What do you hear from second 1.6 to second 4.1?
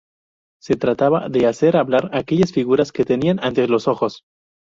hablar aquellas figuras que tenía ante los